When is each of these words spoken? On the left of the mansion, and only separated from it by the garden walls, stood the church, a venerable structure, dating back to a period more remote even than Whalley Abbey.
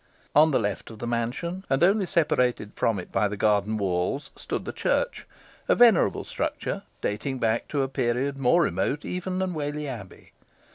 On 0.33 0.49
the 0.49 0.57
left 0.57 0.89
of 0.89 0.97
the 0.97 1.05
mansion, 1.05 1.63
and 1.69 1.83
only 1.83 2.07
separated 2.07 2.71
from 2.75 2.97
it 2.97 3.11
by 3.11 3.27
the 3.27 3.37
garden 3.37 3.77
walls, 3.77 4.31
stood 4.35 4.65
the 4.65 4.73
church, 4.73 5.27
a 5.69 5.75
venerable 5.75 6.23
structure, 6.23 6.81
dating 7.01 7.37
back 7.37 7.67
to 7.67 7.83
a 7.83 7.87
period 7.87 8.35
more 8.35 8.63
remote 8.63 9.05
even 9.05 9.37
than 9.37 9.53
Whalley 9.53 9.87
Abbey. 9.87 10.31